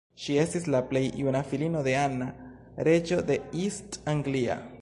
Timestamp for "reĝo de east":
2.91-4.01